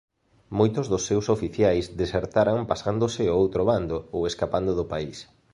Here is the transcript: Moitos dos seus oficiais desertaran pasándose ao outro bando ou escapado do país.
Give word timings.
Moitos 0.59 0.85
dos 0.91 1.03
seus 1.09 1.25
oficiais 1.35 1.85
desertaran 2.01 2.57
pasándose 2.71 3.23
ao 3.27 3.37
outro 3.43 3.61
bando 3.71 3.97
ou 4.15 4.21
escapado 4.31 4.71
do 4.79 4.85
país. 4.93 5.17